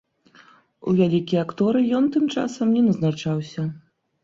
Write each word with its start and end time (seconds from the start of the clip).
У 0.91 0.93
вялікія 0.99 1.43
акторы 1.47 1.79
ён 1.99 2.09
тым 2.17 2.25
часам 2.39 2.73
не 2.81 2.85
назначаўся. 2.89 3.71